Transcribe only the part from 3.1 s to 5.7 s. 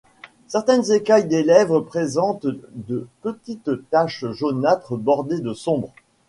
petites taches jaunâtres bordées de